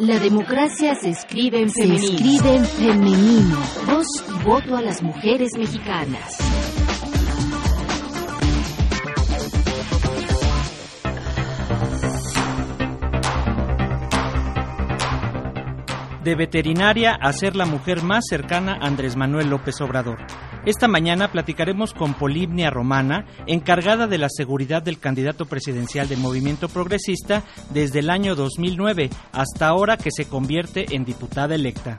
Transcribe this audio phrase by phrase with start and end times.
[0.00, 1.98] La democracia se escribe en femenino.
[1.98, 3.58] Se escribe en femenino.
[3.86, 6.38] Voz y voto a las mujeres mexicanas.
[16.22, 20.18] De veterinaria a ser la mujer más cercana a Andrés Manuel López Obrador.
[20.68, 26.68] Esta mañana platicaremos con Polibnia Romana, encargada de la seguridad del candidato presidencial del Movimiento
[26.68, 31.96] Progresista desde el año 2009 hasta ahora que se convierte en diputada electa.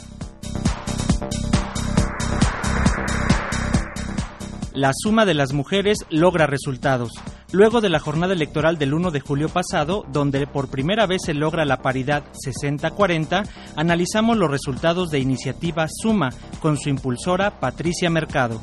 [4.80, 7.12] La suma de las mujeres logra resultados.
[7.52, 11.34] Luego de la jornada electoral del 1 de julio pasado, donde por primera vez se
[11.34, 16.30] logra la paridad 60-40, analizamos los resultados de iniciativa Suma
[16.62, 18.62] con su impulsora Patricia Mercado.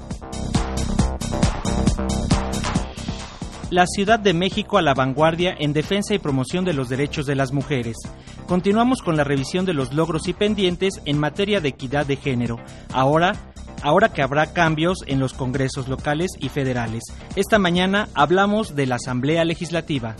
[3.68, 7.34] La Ciudad de México a la vanguardia en defensa y promoción de los derechos de
[7.34, 7.94] las mujeres.
[8.46, 12.56] Continuamos con la revisión de los logros y pendientes en materia de equidad de género.
[12.90, 13.34] Ahora
[13.86, 17.04] ahora que habrá cambios en los congresos locales y federales.
[17.36, 20.16] Esta mañana hablamos de la Asamblea Legislativa.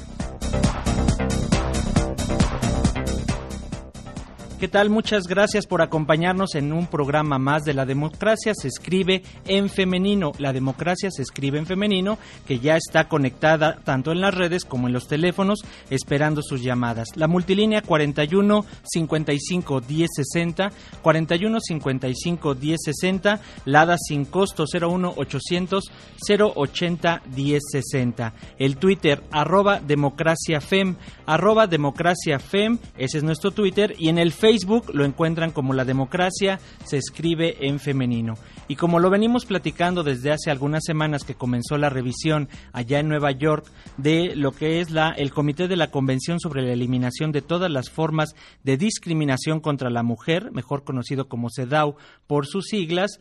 [4.58, 4.88] ¿Qué tal?
[4.88, 10.32] Muchas gracias por acompañarnos en un programa más de La Democracia se escribe en femenino.
[10.38, 14.86] La democracia se escribe en femenino, que ya está conectada tanto en las redes como
[14.86, 15.58] en los teléfonos,
[15.90, 17.08] esperando sus llamadas.
[17.16, 25.84] La multilínea 41 55 10 60, 41 55 10 60, Lada sin costo 01 800
[26.26, 28.32] 080 10 60.
[28.58, 34.32] El Twitter arroba democracia fem, arroba democracia fem, ese es nuestro Twitter, y en el
[34.32, 38.34] Facebook Facebook lo encuentran como La Democracia se escribe en femenino.
[38.68, 43.08] Y como lo venimos platicando desde hace algunas semanas que comenzó la revisión allá en
[43.08, 47.32] Nueva York de lo que es la, el Comité de la Convención sobre la Eliminación
[47.32, 51.96] de todas las formas de discriminación contra la mujer, mejor conocido como CEDAW
[52.28, 53.18] por sus siglas,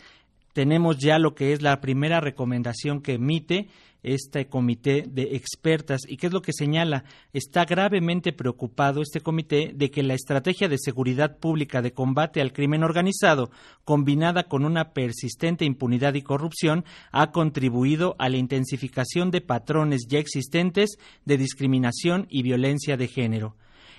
[0.56, 3.68] tenemos ya lo que es la primera recomendación que emite
[4.04, 6.04] este comité de expertas.
[6.08, 7.04] ¿Y qué es lo que señala?
[7.34, 12.54] Está gravemente preocupado este comité de que la estrategia de seguridad pública de combate al
[12.54, 13.52] crimen organizado,
[13.84, 20.20] combinada con una persistente impunidad y corrupción, ha contribuido a la intensificación de patrones ya
[20.20, 20.92] existentes
[21.26, 23.58] de discriminación y violencia de género.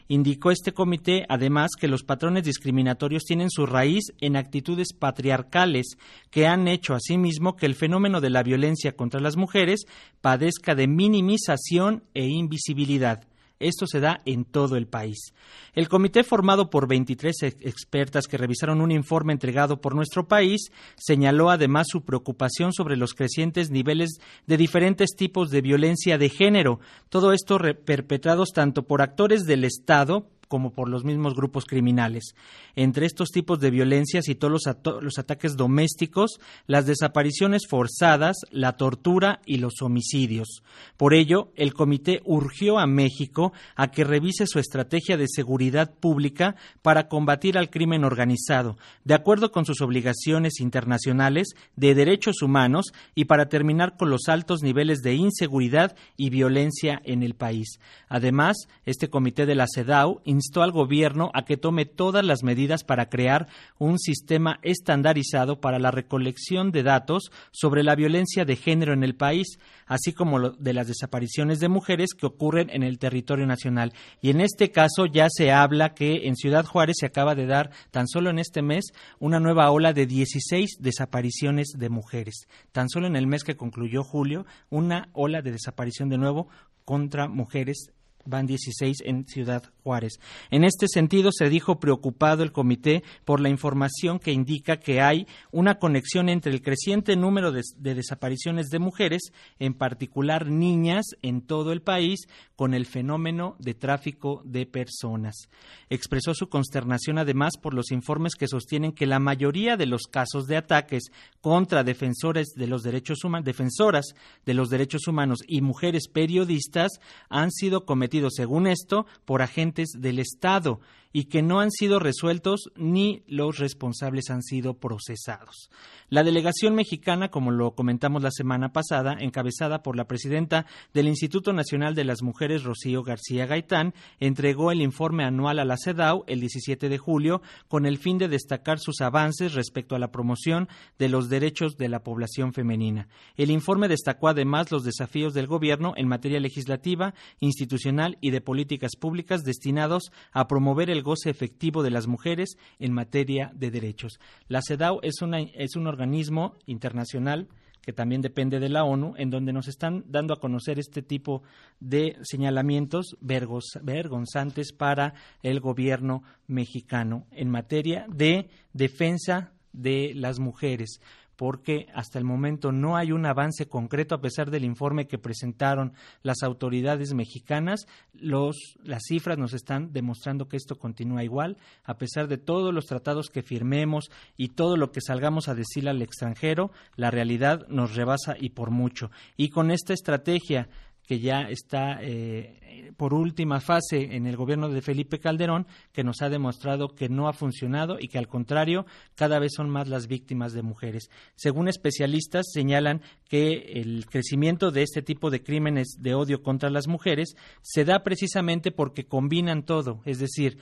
[0.09, 5.97] Indicó este comité, además, que los patrones discriminatorios tienen su raíz en actitudes patriarcales
[6.31, 9.85] que han hecho asimismo que el fenómeno de la violencia contra las mujeres
[10.21, 13.27] padezca de minimización e invisibilidad.
[13.59, 15.33] Esto se da en todo el país.
[15.73, 21.51] El comité formado por 23 expertas que revisaron un informe entregado por nuestro país señaló
[21.51, 27.33] además su preocupación sobre los crecientes niveles de diferentes tipos de violencia de género, todo
[27.33, 32.35] esto perpetrados tanto por actores del Estado, como por los mismos grupos criminales.
[32.75, 38.77] Entre estos tipos de violencias y todos los, los, ataques domésticos, las desapariciones forzadas, la
[38.77, 40.63] tortura y los homicidios.
[40.97, 46.57] Por ello, el comité urgió a México a que revise su estrategia de seguridad pública
[46.83, 53.25] para combatir al crimen organizado, de acuerdo con sus obligaciones internacionales de derechos humanos y
[53.25, 57.79] para terminar con los altos niveles de inseguridad y violencia en el país.
[58.09, 62.85] Además, este comité de la CEDAW instó al gobierno a que tome todas las medidas
[62.85, 63.49] para crear
[63.79, 69.17] un sistema estandarizado para la recolección de datos sobre la violencia de género en el
[69.17, 73.93] país, así como de las desapariciones de mujeres que ocurren en el territorio nacional.
[74.21, 77.71] Y en este caso ya se habla que en Ciudad Juárez se acaba de dar,
[77.91, 82.47] tan solo en este mes, una nueva ola de 16 desapariciones de mujeres.
[82.73, 86.49] Tan solo en el mes que concluyó julio, una ola de desaparición de nuevo
[86.85, 87.91] contra mujeres
[88.27, 90.21] van 16 en Ciudad Juárez.
[90.51, 95.27] En este sentido, se dijo preocupado el comité por la información que indica que hay
[95.53, 101.41] una conexión entre el creciente número de, de, desapariciones de mujeres, en particular niñas, en
[101.41, 102.27] todo el país,
[102.57, 105.49] con el fenómeno de tráfico de personas.
[105.89, 110.47] Expresó su consternación además por los informes que sostienen que la mayoría de los casos
[110.47, 111.05] de ataques
[111.41, 114.15] contra defensores de los derechos humanos, defensoras
[114.45, 116.93] de los derechos humanos y mujeres periodistas
[117.29, 120.81] han sido cometidos según esto, por agentes del Estado
[121.17, 125.71] y que no han sido resueltos ni los responsables han sido procesados.
[126.11, 131.55] La delegación mexicana, como lo comentamos la semana pasada, encabezada por la presidenta del Instituto
[131.55, 136.41] Nacional de las Mujeres, Rocío García Gaitán, entregó el informe anual a la CEDAW el
[136.41, 140.69] 17 de julio con el fin de destacar sus avances respecto a la promoción
[140.99, 143.09] de los derechos de la población femenina.
[143.37, 148.97] El informe destacó además los desafíos del gobierno en materia legislativa, institucional y de políticas
[149.01, 154.19] públicas destinados a promover el goce efectivo de las mujeres en materia de derechos.
[154.49, 155.15] La CEDAW es,
[155.55, 157.49] es un organismo internacional
[157.81, 161.45] que también depende de la ONU, en donde nos están dando a conocer este tipo
[161.79, 165.15] de señalamientos vergonzantes para
[165.45, 171.01] el gobierno mexicano en materia de defensa de las mujeres
[171.37, 175.93] porque hasta el momento no hay un avance concreto a pesar del informe que presentaron
[176.23, 177.87] las autoridades mexicanas.
[178.15, 183.31] las cifras nos están demostrando que esto continúa igual, a pesar de todos los tratados
[183.31, 188.37] que firmemos y todo lo que salgamos a decir al extranjero, la realidad nos rebasa
[188.39, 189.11] y por mucho.
[189.37, 190.69] Y con esta estrategia
[191.07, 196.21] que ya está eh, por última fase en el gobierno de Felipe Calderón, que nos
[196.23, 200.09] ha demostrado que no ha funcionado y que al contrario cada vez son más las
[200.09, 201.09] víctimas de mujeres.
[201.37, 206.89] Según especialistas señalan que el crecimiento de este tipo de crímenes de odio contra las
[206.89, 210.59] mujeres se da precisamente porque combinan todo, es decir,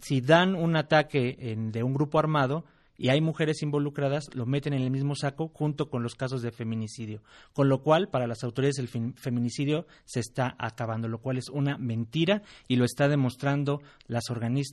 [0.00, 2.64] si dan un ataque de un grupo armado,
[2.96, 6.52] y hay mujeres involucradas, lo meten en el mismo saco junto con los casos de
[6.52, 7.22] feminicidio.
[7.52, 11.76] Con lo cual, para las autoridades, el feminicidio se está acabando, lo cual es una
[11.78, 14.24] mentira y lo está demostrando las,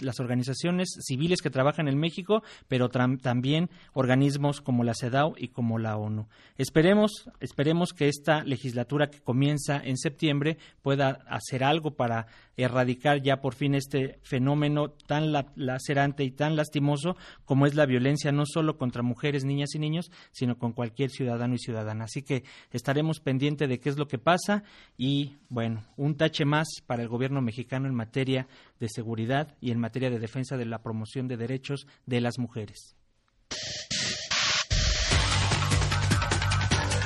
[0.01, 5.79] las organizaciones civiles que trabajan en México, pero también organismos como la CEDAW y como
[5.79, 6.27] la ONU.
[6.57, 12.27] Esperemos, esperemos que esta legislatura que comienza en septiembre pueda hacer algo para
[12.57, 17.15] erradicar ya por fin este fenómeno tan lacerante y tan lastimoso
[17.45, 21.55] como es la violencia no solo contra mujeres, niñas y niños, sino con cualquier ciudadano
[21.55, 22.05] y ciudadana.
[22.05, 24.63] Así que estaremos pendientes de qué es lo que pasa
[24.97, 28.47] y, bueno, un tache más para el gobierno mexicano en materia
[28.79, 32.95] de seguridad y en materia de defensa de la promoción de derechos de las mujeres.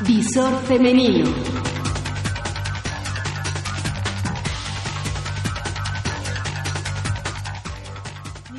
[0.06, 1.75] Visor femenino.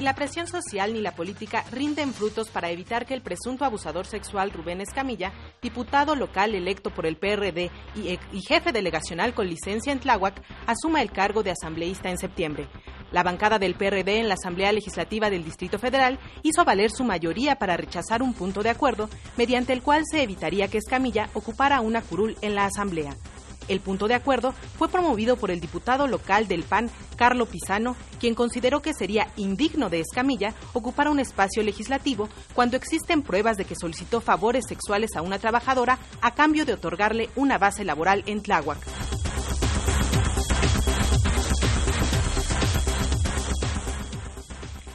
[0.06, 4.53] La presión social ni la política rinden frutos para evitar que el presunto abusador sexual
[4.53, 10.41] Rubén Escamilla, diputado local electo por el PRD y, jefe delegacional con licencia en Tláhuac,
[10.69, 12.69] asuma el cargo de asambleísta en septiembre.
[13.11, 17.56] La bancada del PRD en la Asamblea Legislativa del Distrito Federal hizo valer su mayoría
[17.56, 22.00] para rechazar un punto de acuerdo mediante el cual se evitaría que Escamilla ocupara una
[22.00, 23.17] curul en la Asamblea.
[23.69, 28.35] El punto de acuerdo fue promovido por el diputado local del PAN, Carlo Pisano, quien
[28.35, 33.75] consideró que sería indigno de Escamilla ocupar un espacio legislativo cuando existen pruebas de que
[33.75, 38.79] solicitó favores sexuales a una trabajadora a cambio de otorgarle una base laboral en Tláhuac.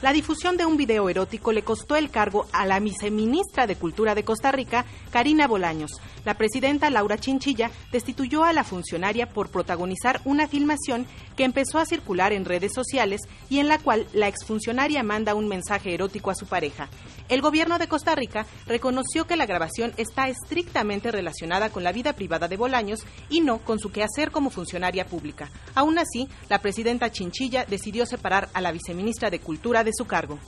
[0.02, 4.16] La difusión de un video erótico le costó el cargo a la viceministra de Cultura
[4.16, 5.92] de Costa Rica, Karina Bolaños.
[6.26, 11.06] La presidenta Laura Chinchilla destituyó a la funcionaria por protagonizar una filmación
[11.38, 15.48] que empezó a circular en redes sociales y en la cual la exfuncionaria manda un
[15.48, 16.90] mensaje erótico a su pareja.
[17.32, 22.12] El gobierno de Costa Rica reconoció que la grabación está estrictamente relacionada con la vida
[22.12, 25.50] privada de Bolaños y no con su quehacer como funcionaria pública.
[25.74, 30.40] Aún así, la presidenta Chinchilla decidió separar a la viceministra de Cultura de su cargo.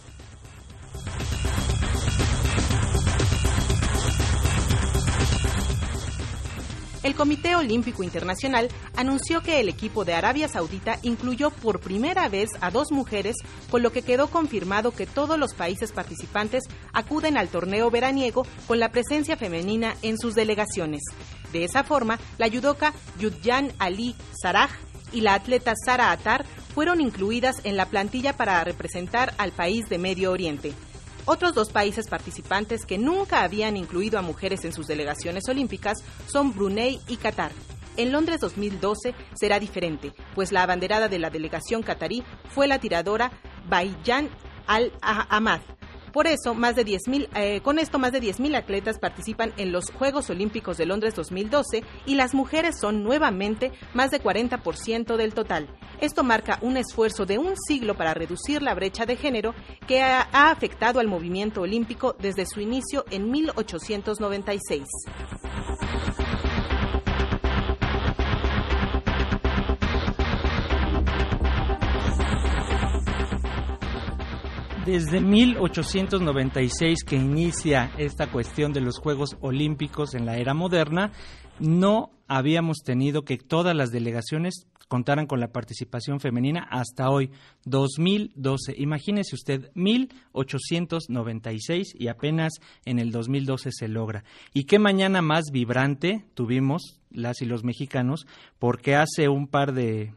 [7.04, 12.50] El Comité Olímpico Internacional anunció que el equipo de Arabia Saudita incluyó por primera vez
[12.62, 13.36] a dos mujeres,
[13.70, 18.80] con lo que quedó confirmado que todos los países participantes acuden al torneo veraniego con
[18.80, 21.02] la presencia femenina en sus delegaciones.
[21.52, 24.72] De esa forma, la judoka Yudjan Ali Saraj
[25.12, 29.98] y la atleta Sara Atar fueron incluidas en la plantilla para representar al país de
[29.98, 30.74] Medio Oriente.
[31.26, 36.54] Otros dos países participantes que nunca habían incluido a mujeres en sus delegaciones olímpicas son
[36.54, 37.52] Brunei y Qatar.
[37.96, 43.32] En Londres 2012 será diferente, pues la abanderada de la delegación qatarí fue la tiradora
[43.70, 44.30] Bayyan
[44.68, 45.62] Al-Ahmad,
[46.14, 49.90] por eso, más de 10.000, eh, con esto, más de 10.000 atletas participan en los
[49.90, 55.68] Juegos Olímpicos de Londres 2012 y las mujeres son nuevamente más de 40% del total.
[56.02, 59.56] Esto marca un esfuerzo de un siglo para reducir la brecha de género
[59.88, 64.84] que ha afectado al movimiento olímpico desde su inicio en 1896.
[74.86, 81.14] Desde 1896 que inicia esta cuestión de los Juegos Olímpicos en la era moderna,
[81.58, 87.32] no habíamos tenido que todas las delegaciones contaran con la participación femenina hasta hoy,
[87.64, 88.76] 2012.
[88.78, 92.52] Imagínese usted, 1896 y apenas
[92.84, 94.26] en el 2012 se logra.
[94.54, 98.28] ¿Y qué mañana más vibrante tuvimos las y los mexicanos?
[98.60, 100.12] Porque hace un par de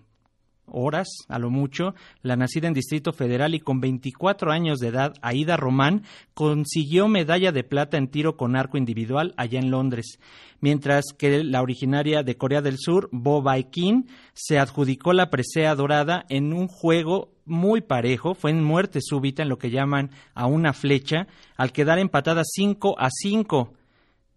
[0.66, 5.14] horas, a lo mucho, la nacida en Distrito Federal y con 24 años de edad,
[5.22, 6.02] Aida Román,
[6.34, 10.18] consiguió medalla de plata en tiro con arco individual allá en Londres,
[10.60, 16.24] mientras que la originaria de Corea del Sur, Bo Bai-kin, se adjudicó la presea dorada
[16.28, 20.72] en un juego muy parejo, fue en muerte súbita en lo que llaman a una
[20.72, 23.72] flecha, al quedar empatada 5 a 5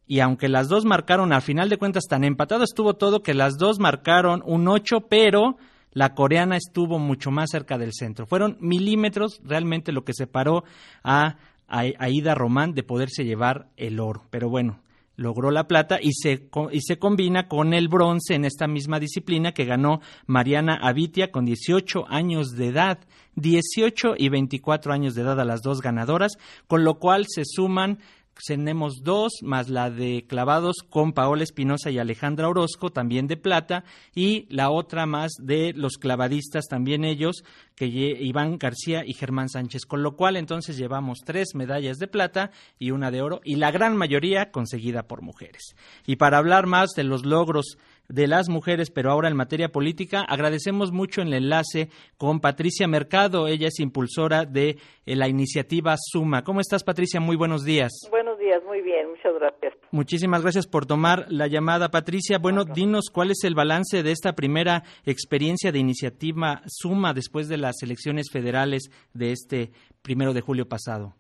[0.10, 3.60] y aunque las dos marcaron, al final de cuentas tan empatado estuvo todo que las
[3.60, 5.58] dos marcaron un 8, pero
[5.92, 8.26] la coreana estuvo mucho más cerca del centro.
[8.26, 10.64] Fueron milímetros realmente lo que separó
[11.04, 14.26] a, Aida Román de poderse llevar el oro.
[14.32, 14.80] Pero bueno,
[15.16, 19.52] logró la plata y se, y se combina con el bronce en esta misma disciplina
[19.52, 23.00] que ganó Mariana Avitia con 18 años de edad.
[23.36, 26.34] 18 y 24 años de edad a las dos ganadoras,
[26.68, 28.00] con lo cual se suman
[28.46, 33.84] tenemos dos, más la de clavados con Paola Espinosa y Alejandra Orozco, también de plata,
[34.16, 37.44] y la otra más de los clavadistas, también ellos,
[37.76, 42.52] que Iván García y Germán Sánchez, con lo cual entonces llevamos tres medallas de plata
[42.78, 45.76] y una de oro, y la gran mayoría conseguida por mujeres.
[46.06, 47.78] Y para hablar más de los logros
[48.10, 50.22] de las mujeres, pero ahora en materia política.
[50.22, 56.44] Agradecemos mucho el enlace con Patricia Mercado, ella es impulsora de eh, la iniciativa Suma.
[56.44, 57.20] ¿Cómo estás, Patricia?
[57.20, 57.92] Muy buenos días.
[58.10, 59.74] Buenos días, muy bien, muchas gracias.
[59.92, 62.40] Muchísimas gracias por tomar la llamada, Patricia.
[62.40, 67.58] Bueno, dinos cuál es el balance de esta primera experiencia de iniciativa Suma después de
[67.58, 69.70] las elecciones federales de este
[70.02, 71.14] primero de julio pasado.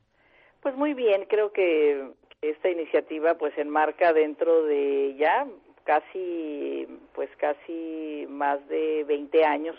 [0.61, 2.09] Pues muy bien, creo que
[2.41, 5.45] esta iniciativa pues enmarca dentro de ya
[5.83, 9.75] casi pues casi más de 20 años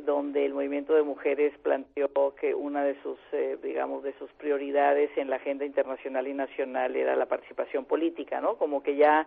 [0.00, 5.10] donde el movimiento de mujeres planteó que una de sus eh, digamos de sus prioridades
[5.16, 9.26] en la agenda internacional y nacional era la participación política no como que ya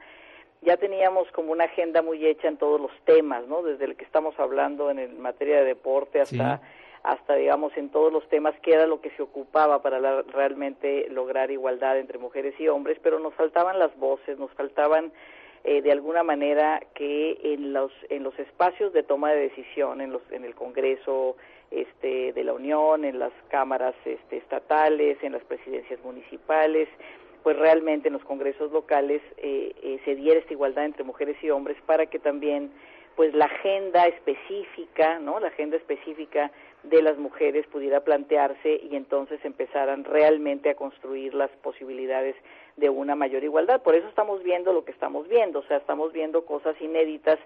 [0.61, 4.05] ya teníamos como una agenda muy hecha en todos los temas no desde el que
[4.05, 6.61] estamos hablando en materia de deporte hasta
[7.03, 11.51] hasta digamos en todos los temas que era lo que se ocupaba para realmente lograr
[11.51, 15.11] igualdad entre mujeres y hombres pero nos faltaban las voces nos faltaban
[15.65, 20.11] eh, de alguna manera que en los en los espacios de toma de decisión en
[20.11, 21.35] los en el Congreso
[21.71, 26.87] este de la Unión en las cámaras este, estatales en las presidencias municipales
[27.41, 31.49] pues realmente en los congresos locales eh, eh, se diera esta igualdad entre mujeres y
[31.49, 32.71] hombres para que también
[33.15, 35.39] pues la agenda específica, ¿no?
[35.39, 36.51] La agenda específica
[36.89, 42.35] de las mujeres pudiera plantearse y entonces empezaran realmente a construir las posibilidades
[42.77, 43.81] de una mayor igualdad.
[43.81, 47.39] Por eso estamos viendo lo que estamos viendo, o sea, estamos viendo cosas inéditas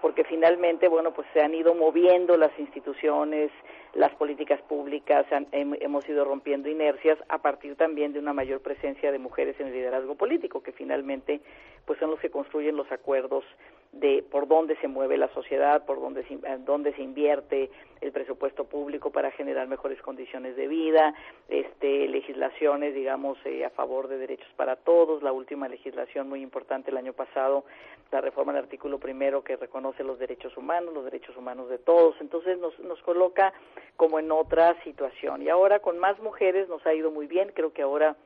[0.00, 3.50] porque finalmente, bueno, pues se han ido moviendo las instituciones,
[3.94, 9.18] las políticas públicas, hemos ido rompiendo inercias a partir también de una mayor presencia de
[9.18, 11.40] mujeres en el liderazgo político, que finalmente
[11.84, 13.44] pues son los que construyen los acuerdos
[13.92, 17.70] de por dónde se mueve la sociedad, por dónde se, dónde se invierte
[18.00, 21.14] el presupuesto público para generar mejores condiciones de vida,
[21.48, 26.90] este, legislaciones, digamos, eh, a favor de derechos para todos, la última legislación muy importante
[26.90, 27.64] el año pasado,
[28.10, 32.14] la reforma del artículo primero que reconoce los derechos humanos, los derechos humanos de todos,
[32.20, 33.52] entonces nos, nos coloca
[33.96, 35.42] como en otra situación.
[35.42, 38.16] Y ahora con más mujeres nos ha ido muy bien, creo que ahora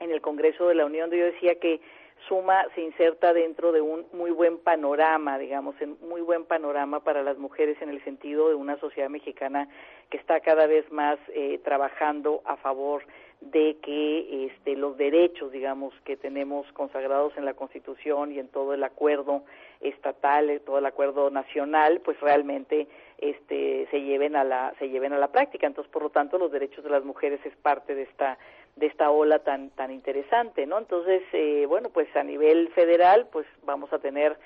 [0.00, 1.80] en el Congreso de la Unión yo decía que
[2.28, 7.22] Suma se inserta dentro de un muy buen panorama, digamos, en muy buen panorama para
[7.22, 9.68] las mujeres en el sentido de una sociedad mexicana
[10.10, 13.02] que está cada vez más eh, trabajando a favor
[13.40, 18.72] de que este, los derechos, digamos, que tenemos consagrados en la Constitución y en todo
[18.72, 19.42] el acuerdo
[19.82, 22.86] estatal, todo el acuerdo nacional, pues realmente
[23.18, 25.66] este, se lleven a la se lleven a la práctica.
[25.66, 28.38] Entonces, por lo tanto, los derechos de las mujeres es parte de esta
[28.76, 30.78] de esta ola tan tan interesante, ¿no?
[30.78, 34.36] Entonces, eh, bueno, pues a nivel federal, pues vamos a tener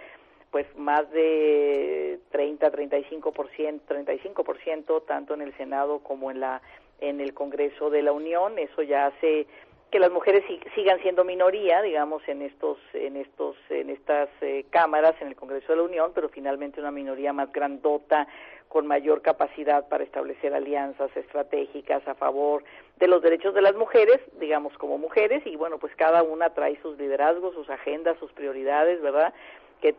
[0.51, 6.63] pues más de 30, 35%, 35% tanto en el Senado como en la
[7.01, 9.47] en el Congreso de la Unión, eso ya hace
[9.91, 15.15] que las mujeres sigan siendo minoría, digamos, en estos, en estos, en estas eh, cámaras,
[15.21, 18.27] en el Congreso de la Unión, pero finalmente una minoría más grandota,
[18.69, 22.65] con mayor capacidad para establecer alianzas estratégicas a favor
[22.99, 26.77] de los derechos de las mujeres, digamos, como mujeres, y bueno, pues cada una trae
[26.83, 29.33] sus liderazgos, sus agendas, sus prioridades, ¿verdad?
[29.81, 29.95] Que,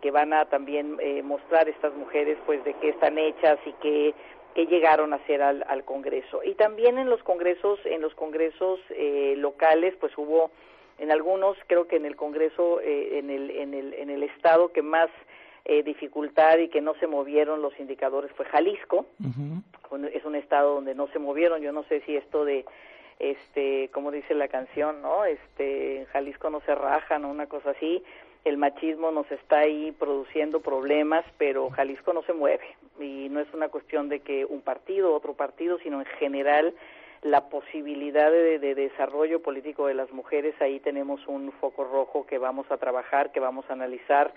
[0.00, 4.14] que, van a también eh, mostrar estas mujeres, pues, de qué están hechas y qué
[4.58, 6.42] que llegaron a ser al, al Congreso.
[6.42, 10.50] Y también en los congresos, en los congresos eh, locales, pues hubo
[10.98, 14.72] en algunos, creo que en el Congreso, eh, en, el, en, el, en el estado
[14.72, 15.10] que más
[15.64, 19.06] eh, dificultad y que no se movieron los indicadores fue Jalisco.
[20.12, 21.62] Es un estado donde no se movieron.
[21.62, 22.64] Yo no sé si esto de
[23.20, 25.24] este, como dice la canción, ¿no?
[25.24, 28.02] Este, Jalisco no se rajan o una cosa así.
[28.44, 32.64] El machismo nos está ahí produciendo problemas, pero Jalisco no se mueve.
[33.00, 36.74] Y no es una cuestión de que un partido, otro partido, sino en general
[37.22, 42.38] la posibilidad de, de, desarrollo político de las mujeres, ahí tenemos un foco rojo que
[42.38, 44.32] vamos a trabajar, que vamos a analizar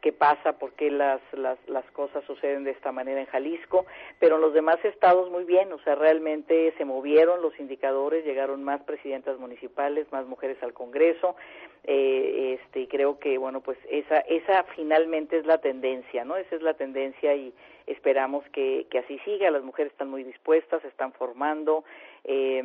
[0.00, 3.86] qué pasa, por qué las, las, las cosas suceden de esta manera en Jalisco,
[4.18, 8.62] pero en los demás estados muy bien, o sea, realmente se movieron los indicadores, llegaron
[8.62, 11.36] más presidentas municipales, más mujeres al Congreso,
[11.84, 16.36] eh, este, y creo que, bueno, pues esa, esa finalmente es la tendencia, ¿no?
[16.36, 17.52] Esa es la tendencia y
[17.86, 21.84] esperamos que, que así siga, las mujeres están muy dispuestas, están formando,
[22.24, 22.62] eh,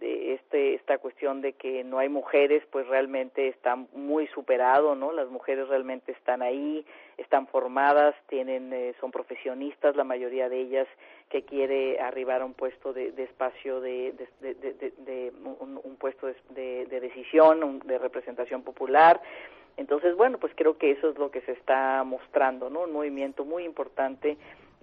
[0.00, 5.12] este, esta cuestión de que no hay mujeres, pues realmente está muy superado, ¿no?
[5.12, 6.84] Las mujeres realmente están ahí,
[7.16, 10.88] están formadas, tienen, eh, son profesionistas, la mayoría de ellas
[11.28, 16.26] que quiere arribar a un puesto de, de espacio de, de, de un, un, puesto
[16.50, 19.20] de, decisión, de representación popular.
[19.76, 22.80] Entonces, bueno, pues creo que eso es lo que se está mostrando, ¿no?
[22.80, 24.36] Un movimiento muy importante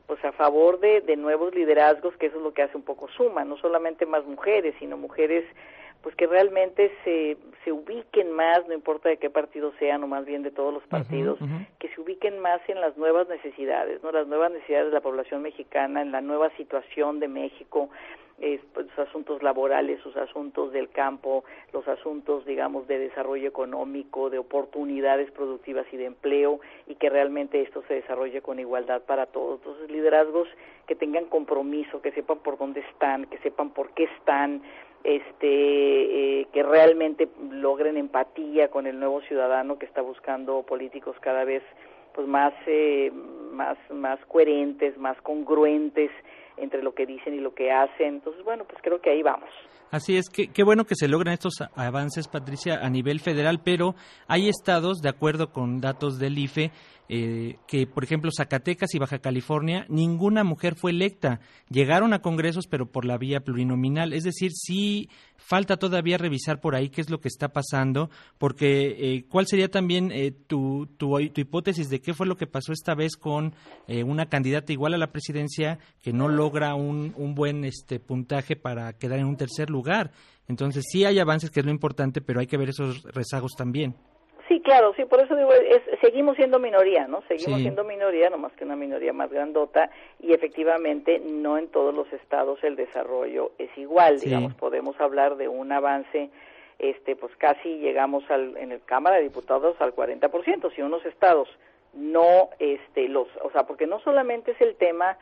[0.07, 3.07] pues a favor de, de nuevos liderazgos, que eso es lo que hace un poco
[3.09, 5.45] suma, no solamente más mujeres, sino mujeres
[6.05, 10.23] pues que realmente se, se ubiquen más, no importa de qué partido sean o más
[10.23, 11.39] bien de todos los partidos,
[11.79, 15.41] que se ubiquen más en las nuevas necesidades, no las nuevas necesidades de la población
[15.41, 17.89] mexicana, en la nueva situación de México,
[18.41, 24.39] eh, sus asuntos laborales, sus asuntos del campo, los asuntos, digamos, de desarrollo económico, de
[24.39, 29.59] oportunidades productivas y de empleo, y que realmente esto se desarrolle con igualdad para todos.
[29.59, 30.49] Entonces, liderazgos
[30.85, 34.61] que tengan compromiso, que sepan por dónde están, que sepan por qué están,
[35.05, 41.45] este, eh, que realmente logren empatía con el nuevo ciudadano que está buscando políticos cada
[41.45, 41.63] vez
[42.13, 43.11] pues más eh,
[43.51, 46.09] más más coherentes, más congruentes
[46.57, 48.15] entre lo que dicen y lo que hacen.
[48.15, 49.49] Entonces, bueno, pues creo que ahí vamos.
[49.91, 53.95] Así es, que qué bueno que se logran estos avances, Patricia, a nivel federal, pero
[54.27, 56.71] hay estados, de acuerdo con datos del IFE,
[57.07, 61.39] eh, que, por ejemplo, Zacatecas y Baja California, ninguna mujer fue electa.
[61.69, 64.13] Llegaron a congresos, pero por la vía plurinominal.
[64.13, 68.95] Es decir, sí falta todavía revisar por ahí qué es lo que está pasando, porque
[68.97, 72.71] eh, cuál sería también eh, tu, tu, tu, hipótesis de qué fue lo que pasó
[72.71, 73.53] esta vez con
[73.87, 78.93] una candidata igual a la presidencia que no logra un, un buen este, puntaje para
[78.93, 80.11] quedar en un tercer lugar.
[80.47, 83.95] Entonces, sí hay avances, que es lo importante, pero hay que ver esos rezagos también.
[84.47, 87.23] Sí, claro, sí, por eso digo, es, seguimos siendo minoría, ¿no?
[87.27, 91.95] Seguimos siendo minoría, no más que una minoría más grandota, y efectivamente no en todos
[91.95, 96.29] los estados el desarrollo es igual, digamos, podemos hablar de un avance,
[96.77, 101.49] este, pues casi llegamos al, en el Cámara de Diputados al 40%, si unos estados
[101.93, 105.17] no, este, los, o sea, porque no solamente es el tema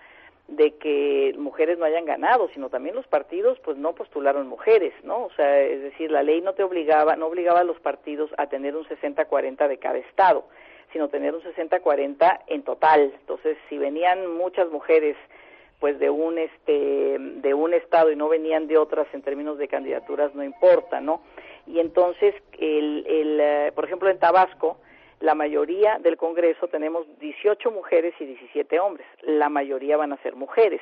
[0.47, 5.25] de que mujeres no hayan ganado, sino también los partidos pues no postularon mujeres, ¿no?
[5.25, 8.47] O sea, es decir, la ley no te obligaba, no obligaba a los partidos a
[8.47, 10.45] tener un 60-40 de cada estado,
[10.91, 13.13] sino tener un 60-40 en total.
[13.19, 15.15] Entonces, si venían muchas mujeres
[15.79, 19.67] pues de un este de un estado y no venían de otras en términos de
[19.67, 21.21] candidaturas no importa, ¿no?
[21.67, 24.77] Y entonces el, el eh, por ejemplo en Tabasco
[25.19, 29.07] la mayoría del Congreso tenemos 18 mujeres y 17 hombres.
[29.21, 30.81] La mayoría van a ser mujeres.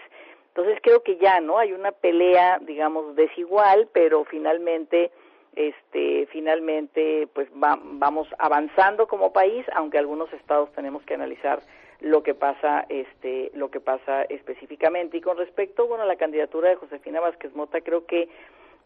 [0.49, 1.57] Entonces creo que ya, ¿no?
[1.57, 5.11] Hay una pelea, digamos, desigual, pero finalmente
[5.55, 11.61] este finalmente pues vamos avanzando como país aunque algunos estados tenemos que analizar
[11.99, 16.69] lo que pasa este lo que pasa específicamente y con respecto bueno a la candidatura
[16.69, 18.29] de Josefina Vázquez Mota creo que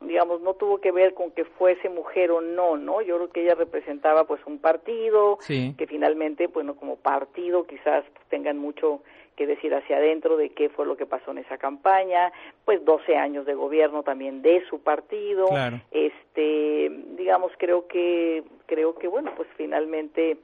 [0.05, 3.01] digamos, no tuvo que ver con que fuese mujer o no, ¿no?
[3.01, 8.57] Yo creo que ella representaba pues un partido que finalmente, bueno, como partido quizás tengan
[8.57, 9.01] mucho
[9.35, 12.31] que decir hacia adentro de qué fue lo que pasó en esa campaña,
[12.63, 15.47] pues 12 años de gobierno también de su partido,
[15.91, 20.37] este, digamos, creo que, creo que, bueno, pues finalmente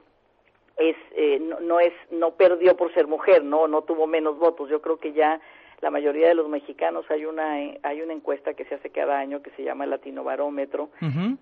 [0.76, 4.68] es, eh, no, no es, no perdió por ser mujer, no, no tuvo menos votos,
[4.68, 5.40] yo creo que ya
[5.82, 9.42] la mayoría de los mexicanos hay una hay una encuesta que se hace cada año
[9.42, 10.90] que se llama Latino Barómetro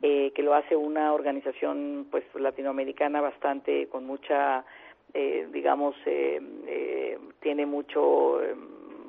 [0.02, 4.64] eh, que lo hace una organización pues latinoamericana bastante con mucha
[5.12, 8.58] eh, digamos eh, eh tiene mucho em,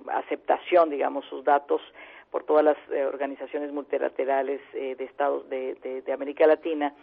[0.09, 1.81] aceptación digamos sus datos
[2.31, 6.93] por todas las eh, organizaciones multilaterales eh, de estados de, de, de, América Latina.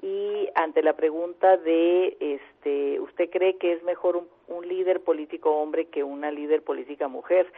[0.00, 5.50] Y ante la pregunta de este usted cree que es mejor un, un líder político
[5.50, 7.52] hombre que una líder política mujer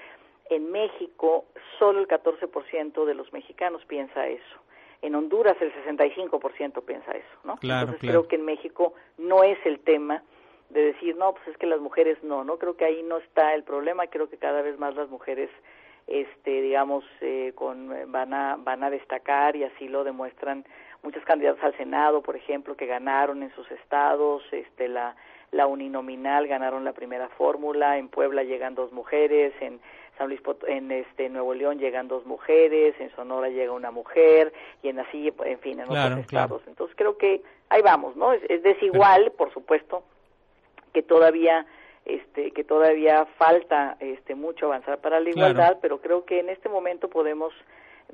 [0.51, 1.47] En México,
[1.79, 4.57] solo el 14% de los mexicanos piensa eso.
[5.01, 7.57] En Honduras, el 65% piensa eso, ¿no?
[7.57, 10.23] Claro, Entonces, creo que en México no es el tema
[10.69, 13.55] de decir, no, pues es que las mujeres no, no creo que ahí no está
[13.55, 15.51] el problema, creo que cada vez más las mujeres
[16.07, 20.65] este digamos eh, con van a van a destacar y así lo demuestran
[21.03, 25.15] muchos candidatos al Senado, por ejemplo, que ganaron en sus estados, este la
[25.53, 29.81] la uninominal ganaron la primera fórmula, en Puebla llegan dos mujeres, en
[30.21, 34.53] San Luis en este Nuevo León llegan dos mujeres, en Sonora llega una mujer
[34.83, 36.61] y en así en fin en otros estados.
[36.67, 38.35] Entonces creo que ahí vamos, ¿no?
[38.35, 40.03] Es, desigual, por supuesto,
[40.93, 41.65] que todavía
[42.05, 46.69] este que todavía falta este mucho avanzar para la igualdad, pero creo que en este
[46.69, 47.55] momento podemos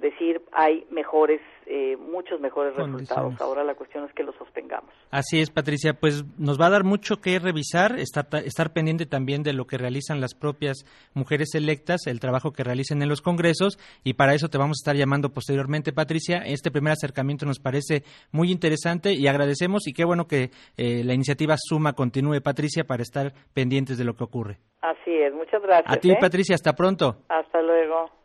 [0.00, 3.40] decir hay mejores, eh, muchos mejores resultados.
[3.40, 4.90] Ahora la cuestión es que los sostengamos.
[5.10, 5.94] Así es, Patricia.
[5.94, 9.78] Pues nos va a dar mucho que revisar, estar, estar pendiente también de lo que
[9.78, 14.48] realizan las propias mujeres electas, el trabajo que realicen en los congresos, y para eso
[14.48, 16.38] te vamos a estar llamando posteriormente, Patricia.
[16.44, 21.14] Este primer acercamiento nos parece muy interesante y agradecemos, y qué bueno que eh, la
[21.14, 24.58] iniciativa Suma continúe, Patricia, para estar pendientes de lo que ocurre.
[24.82, 25.96] Así es, muchas gracias.
[25.96, 26.18] A ti, ¿eh?
[26.20, 27.22] Patricia, hasta pronto.
[27.28, 28.15] Hasta luego.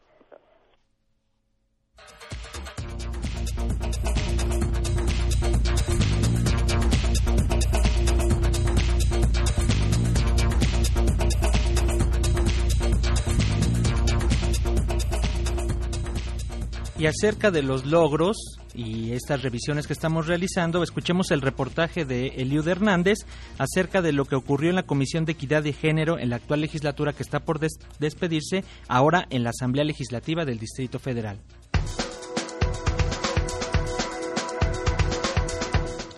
[17.02, 18.38] Y acerca de los logros
[18.76, 23.26] y estas revisiones que estamos realizando, escuchemos el reportaje de Eliud Hernández
[23.58, 26.62] acerca de lo que ocurrió en la Comisión de Equidad de Género en la actual
[26.62, 27.60] legislatura que está por
[27.98, 31.40] despedirse ahora en la Asamblea Legislativa del Distrito Federal.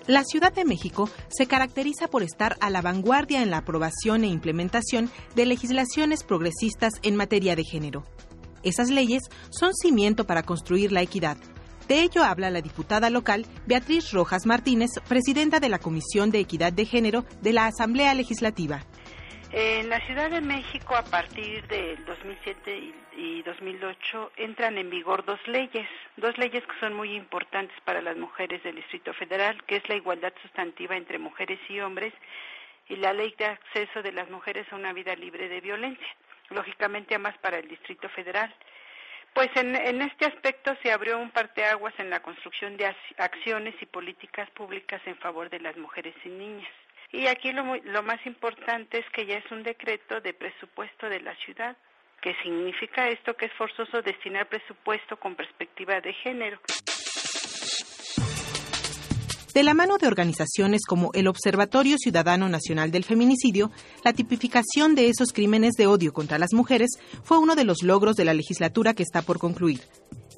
[0.06, 4.28] La Ciudad de México se caracteriza por estar a la vanguardia en la aprobación e
[4.28, 8.04] implementación de legislaciones progresistas en materia de género.
[8.63, 11.38] Esas leyes son cimiento para construir la equidad.
[11.88, 16.71] De ello habla la diputada local Beatriz Rojas Martínez, presidenta de la Comisión de Equidad
[16.71, 18.82] de Género de la Asamblea Legislativa.
[19.52, 25.39] En la Ciudad de México, a partir del 2007 y 2008, entran en vigor dos
[25.45, 29.88] leyes, dos leyes que son muy importantes para las mujeres del Distrito Federal, que es
[29.89, 32.13] la igualdad sustantiva entre mujeres y hombres
[32.89, 36.08] y la ley de acceso de las mujeres a una vida libre de violencia
[36.49, 38.53] lógicamente más para el Distrito Federal.
[39.34, 44.49] Pues en, este aspecto se abrió un parteaguas en la construcción de acciones y políticas
[44.51, 46.69] públicas en favor de las mujeres y niñas.
[47.12, 51.21] Y aquí lo, lo más importante es que ya es un decreto de presupuesto de
[51.21, 51.75] la ciudad,
[52.21, 56.60] que significa esto que es forzoso destinar presupuesto con perspectiva de género.
[59.53, 63.69] De la mano de organizaciones como el Observatorio Ciudadano Nacional del Feminicidio,
[64.03, 66.89] la tipificación de esos crímenes de odio contra las mujeres
[67.23, 69.81] fue uno de los logros de la legislatura que está por concluir.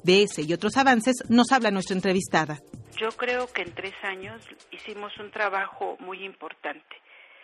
[0.04, 2.60] De ese y otros avances nos habla nuestra entrevistada.
[3.00, 6.96] Yo creo que en tres años hicimos un trabajo muy importante.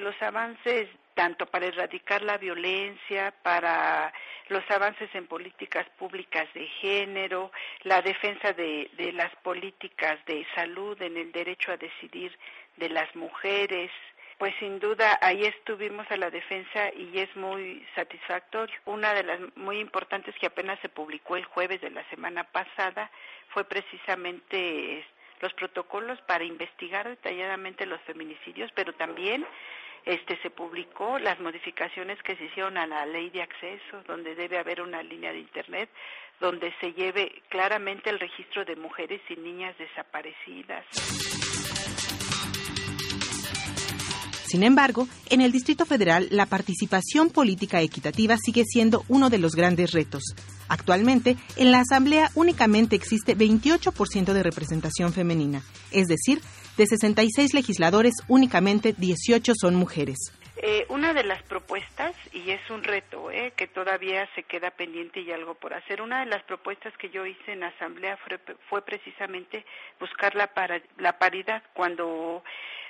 [0.02, 4.12] Los avances tanto para erradicar la violencia, para
[4.48, 7.52] los avances en políticas públicas de género,
[7.84, 12.36] la defensa de, las políticas de salud, en el derecho a decidir
[12.78, 13.92] de las mujeres,
[14.38, 18.74] pues sin duda ahí estuvimos a la defensa y es muy satisfactorio.
[18.86, 23.08] Una de las muy importantes que apenas se publicó el jueves de la semana pasada
[23.50, 25.06] fue precisamente
[25.40, 29.46] los protocolos para investigar detalladamente los feminicidios, pero también
[30.04, 34.58] este se publicó las modificaciones que se hicieron a la ley de acceso, donde debe
[34.58, 35.88] haber una línea de internet
[36.40, 40.84] donde se lleve claramente el registro de mujeres y niñas desaparecidas.
[44.52, 49.52] Sin embargo, en el Distrito Federal la participación política equitativa sigue siendo uno de los
[49.54, 50.34] grandes retos.
[50.68, 56.42] Actualmente, en la Asamblea únicamente existe 28% de representación femenina, es decir,
[56.76, 60.32] de 66 legisladores, únicamente 18 son mujeres.
[60.56, 65.20] Eh, una de las propuestas, y es un reto eh, que todavía se queda pendiente
[65.20, 68.18] y algo por hacer, una de las propuestas que yo hice en asamblea
[68.68, 69.64] fue, precisamente
[69.98, 70.50] buscar la,
[70.98, 72.44] la paridad cuando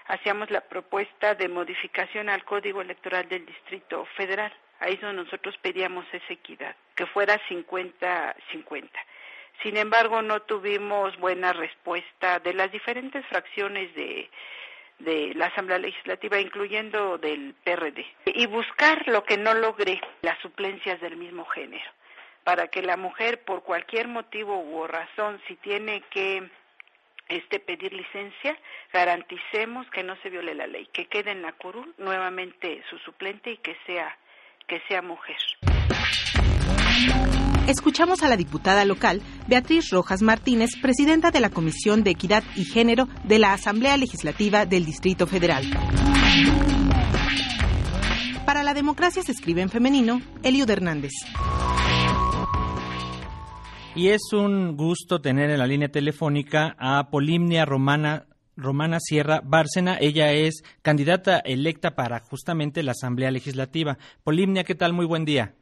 [0.06, 4.52] hacíamos la propuesta de modificación al Código Electoral del Distrito Federal.
[4.80, 8.90] Ahí es donde nosotros pedíamos esa equidad, que fuera 50-50.
[9.62, 14.28] Sin embargo, no tuvimos buena respuesta de las diferentes fracciones de,
[14.98, 21.00] de la Asamblea Legislativa, incluyendo del PRD, y buscar lo que no logré, las suplencias
[21.00, 21.90] del mismo género,
[22.44, 26.48] para que la mujer, por cualquier motivo u razón, si tiene que
[27.28, 28.58] este pedir licencia,
[28.92, 33.52] garanticemos que no se viole la ley, que quede en la curul nuevamente su suplente
[33.52, 34.16] y que sea
[34.66, 35.36] que sea mujer.
[37.68, 42.64] Escuchamos a la diputada local Beatriz Rojas Martínez, presidenta de la Comisión de Equidad y
[42.64, 45.64] Género de la Asamblea Legislativa del Distrito Federal.
[48.44, 51.12] Para la democracia se escribe en femenino, Eliud Hernández.
[53.94, 59.96] Y es un gusto tener en la línea telefónica a Polimnia Romana Romana Sierra Bárcena.
[60.01, 63.98] Ella es candidata electa para justamente la Asamblea Legislativa.
[64.25, 64.92] Polimnia, ¿qué tal?
[64.92, 65.55] Muy buen día.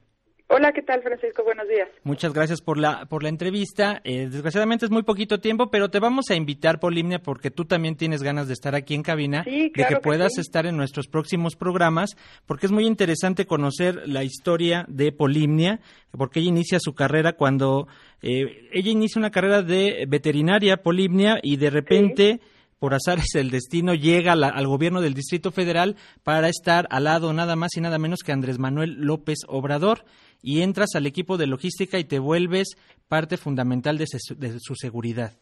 [0.53, 1.45] Hola, ¿qué tal, Francisco?
[1.45, 1.89] Buenos días.
[2.03, 4.01] Muchas gracias por la, por la entrevista.
[4.03, 7.95] Eh, desgraciadamente es muy poquito tiempo, pero te vamos a invitar, Polimnia, porque tú también
[7.95, 12.17] tienes ganas de estar aquí en cabina, de que, puedas estar en nuestros próximos programas,
[12.47, 15.79] porque es muy interesante conocer la historia de Polimnia,
[16.11, 17.87] porque ella inicia su carrera cuando
[18.21, 22.41] eh, ella inicia una carrera de veterinaria, Polimnia, y de repente...
[22.81, 27.55] por azares el destino, llega al gobierno del Distrito Federal para estar al lado nada
[27.55, 30.07] más y nada menos que Andrés Manuel López Obrador
[30.42, 32.76] y entras al equipo de logística y te vuelves
[33.09, 35.33] parte fundamental de, su seguridad.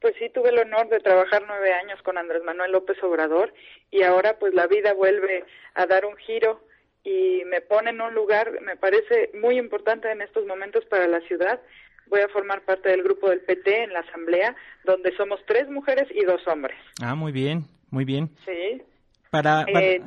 [0.00, 3.54] Pues sí, tuve el honor de trabajar nueve años con Andrés Manuel López Obrador
[3.90, 6.60] y ahora pues la vida vuelve a dar un giro
[7.04, 11.20] y me pone en un lugar, me parece muy importante en estos momentos para la
[11.20, 11.60] ciudad.
[12.08, 16.06] Voy a formar parte del grupo del PT en la asamblea, donde somos tres mujeres
[16.14, 16.76] y dos hombres.
[17.02, 18.28] Ah, muy bien, muy bien.
[18.44, 18.82] Sí.
[19.30, 20.00] Para, eh,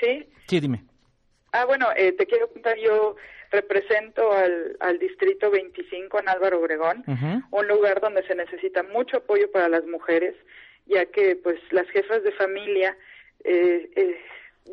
[0.00, 0.28] sí.
[0.46, 0.84] Sí, dime.
[1.52, 3.16] Ah, bueno, eh, te quiero contar yo
[3.50, 7.04] represento al, al distrito 25 en Álvaro Obregón,
[7.50, 10.34] un lugar donde se necesita mucho apoyo para las mujeres,
[10.86, 12.96] ya que pues las jefas de familia
[13.44, 14.20] eh, eh,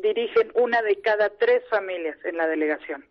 [0.00, 3.04] dirigen una de cada tres familias en la delegación.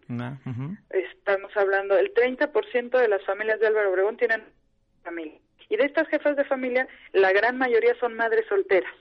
[0.89, 4.43] Estamos hablando, el 30% de las familias de Álvaro Obregón tienen
[5.03, 5.39] familia.
[5.69, 8.93] Y de estas jefas de familia, la gran mayoría son madres solteras.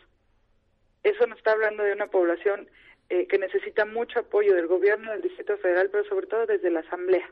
[1.04, 2.68] Eso nos está hablando de una población
[3.08, 6.80] eh, que necesita mucho apoyo del gobierno del Distrito Federal, pero sobre todo desde la
[6.80, 7.28] Asamblea.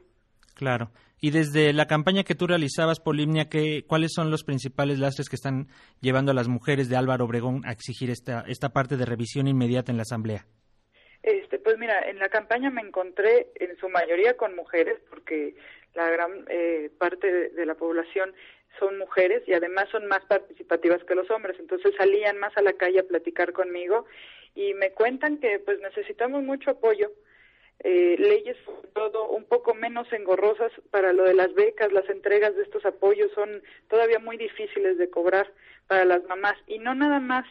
[0.54, 0.90] Claro.
[1.20, 5.36] Y desde la campaña que tú realizabas, Polimnia, ¿qué, ¿cuáles son los principales lastres que
[5.36, 5.68] están
[6.00, 9.90] llevando a las mujeres de Álvaro Obregón a exigir esta, esta parte de revisión inmediata
[9.90, 10.46] en la Asamblea?
[11.22, 15.56] Este, pues mira, en la campaña me encontré en su mayoría con mujeres, porque
[15.94, 18.34] la gran eh, parte de, la población
[18.78, 22.74] son mujeres y además son más participativas que los hombres, entonces salían más a la
[22.74, 24.04] calle a platicar conmigo
[24.54, 27.10] y me cuentan que pues necesitamos mucho apoyo,
[27.80, 28.56] eh, leyes
[28.94, 33.30] todo un poco menos engorrosas para lo de las becas, las entregas de estos apoyos
[33.34, 35.52] son todavía muy difíciles de cobrar
[35.88, 37.44] para las mamás y no nada más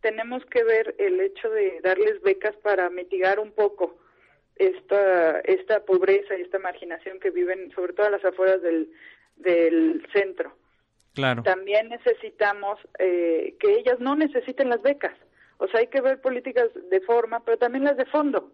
[0.00, 3.98] tenemos que ver el hecho de darles becas para mitigar un poco
[4.56, 8.90] esta esta pobreza y esta marginación que viven sobre todo a las afueras del
[9.36, 10.56] del centro.
[11.14, 11.42] Claro.
[11.42, 15.14] También necesitamos eh, que ellas no necesiten las becas
[15.58, 18.52] o sea, hay que ver políticas de forma, pero también las de fondo.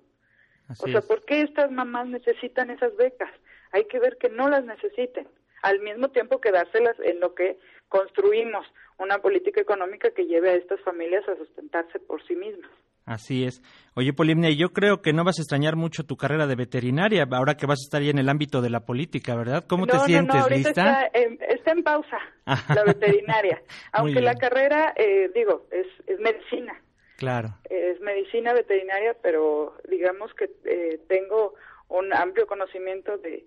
[0.68, 3.30] o sea, ¿por qué estas mamás necesitan esas becas?
[3.72, 5.28] Hay que ver que no las necesiten,
[5.62, 8.66] al mismo tiempo que dárselas en lo que construimos
[8.98, 12.70] una política económica que lleve a estas familias a sustentarse por sí mismas.
[13.06, 13.60] Así es.
[13.94, 17.54] Oye, Polimnia, yo creo que no vas a extrañar mucho tu carrera de veterinaria ahora
[17.54, 19.64] que vas a estar ahí en el ámbito de la política, ¿verdad?
[19.68, 20.34] ¿Cómo te sientes?
[20.34, 20.70] No, no, ¿Lista?
[20.70, 23.60] Está, en, está en pausa la veterinaria.
[23.92, 26.80] Aunque la carrera, eh, digo, es, es medicina.
[27.16, 27.56] Claro.
[27.70, 31.54] Es medicina veterinaria, pero digamos que eh, tengo
[31.88, 33.44] un amplio conocimiento de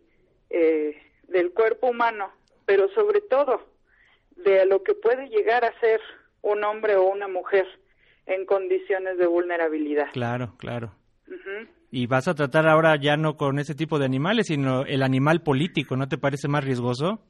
[0.49, 0.95] eh,
[1.27, 2.31] del cuerpo humano,
[2.65, 3.61] pero sobre todo
[4.37, 5.99] de lo que puede llegar a ser
[6.41, 7.65] un hombre o una mujer
[8.25, 10.11] en condiciones de vulnerabilidad.
[10.13, 10.93] Claro, claro.
[11.89, 15.41] Y vas a tratar ahora ya no con ese tipo de animales, sino el animal
[15.41, 17.21] político, ¿no te parece más riesgoso?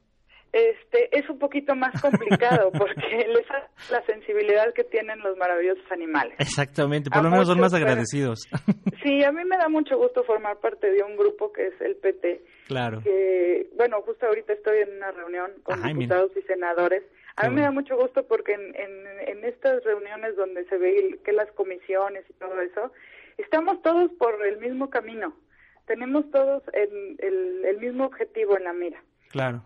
[0.54, 5.90] Este es un poquito más complicado porque les da la sensibilidad que tienen los maravillosos
[5.92, 6.36] animales.
[6.40, 8.48] Exactamente, por lo menos son más agradecidos.
[9.04, 11.96] sí, a mí me da mucho gusto formar parte de un grupo que es el
[11.98, 12.44] PT.
[12.68, 13.02] Claro.
[13.02, 17.04] Que, bueno, justo ahorita estoy en una reunión con diputados y senadores.
[17.36, 21.32] A mí me da mucho gusto porque en, en, estas reuniones donde se ve que
[21.32, 22.92] las comisiones y todo eso,
[23.38, 25.38] estamos todos por el mismo camino.
[25.86, 29.04] Tenemos todos el, el, el mismo objetivo en la mira.
[29.30, 29.64] Claro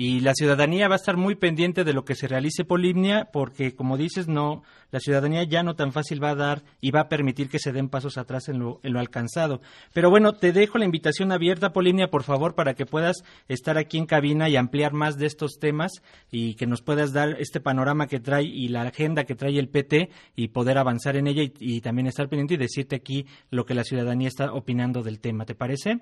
[0.00, 3.74] y la ciudadanía va a estar muy pendiente de lo que se realice Polimnia porque
[3.74, 7.08] como dices no la ciudadanía ya no tan fácil va a dar y va a
[7.08, 9.60] permitir que se den pasos atrás en lo, en lo alcanzado
[9.92, 13.98] pero bueno te dejo la invitación abierta Polimnia por favor para que puedas estar aquí
[13.98, 15.90] en cabina y ampliar más de estos temas
[16.30, 19.68] y que nos puedas dar este panorama que trae y la agenda que trae el
[19.68, 23.66] PT y poder avanzar en ella y, y también estar pendiente y decirte aquí lo
[23.66, 25.98] que la ciudadanía está opinando del tema ¿te parece?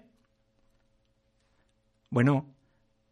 [2.11, 2.55] Bueno,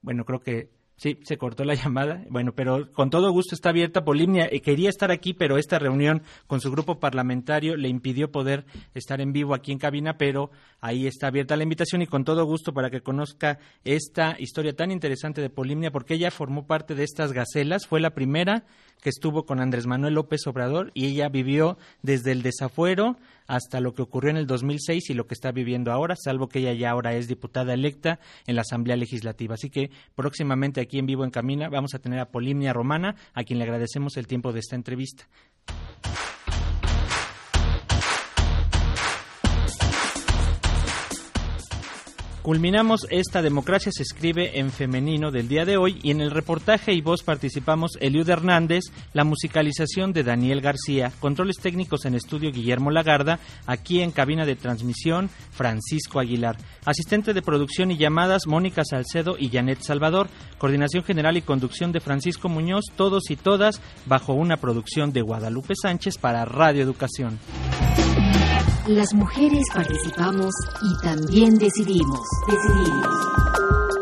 [0.02, 2.24] bueno, creo que Sí, se cortó la llamada.
[2.30, 4.04] Bueno, pero con todo gusto está abierta.
[4.04, 8.64] Polimnia eh, quería estar aquí, pero esta reunión con su grupo parlamentario le impidió poder
[8.94, 12.44] estar en vivo aquí en cabina, pero ahí está abierta la invitación y con todo
[12.44, 17.04] gusto para que conozca esta historia tan interesante de Polimnia, porque ella formó parte de
[17.04, 18.64] estas gacelas, fue la primera
[19.02, 23.94] que estuvo con Andrés Manuel López Obrador y ella vivió desde el desafuero hasta lo
[23.94, 26.90] que ocurrió en el 2006 y lo que está viviendo ahora, salvo que ella ya
[26.90, 29.54] ahora es diputada electa en la Asamblea Legislativa.
[29.54, 33.44] Así que próximamente aquí en vivo en Camina vamos a tener a Polimnia Romana, a
[33.44, 35.26] quien le agradecemos el tiempo de esta entrevista.
[42.44, 46.92] Culminamos esta democracia se escribe en femenino del día de hoy y en el reportaje
[46.92, 52.90] y voz participamos Eliud Hernández, la musicalización de Daniel García, controles técnicos en estudio Guillermo
[52.90, 59.36] Lagarda, aquí en cabina de transmisión Francisco Aguilar, asistente de producción y llamadas Mónica Salcedo
[59.38, 60.28] y Janet Salvador,
[60.58, 65.72] coordinación general y conducción de Francisco Muñoz, todos y todas bajo una producción de Guadalupe
[65.80, 67.38] Sánchez para Radio Educación.
[68.86, 72.20] Las mujeres participamos y también decidimos.
[72.46, 73.08] Decidimos.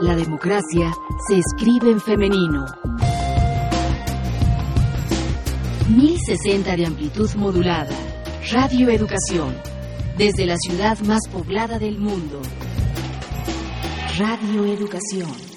[0.00, 0.92] La democracia
[1.28, 2.64] se escribe en femenino.
[5.88, 7.96] 1060 de amplitud modulada.
[8.50, 9.54] Radio Educación.
[10.18, 12.42] Desde la ciudad más poblada del mundo.
[14.18, 15.51] Radio Educación.